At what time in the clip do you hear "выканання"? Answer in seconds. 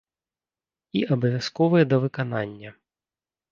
2.07-2.69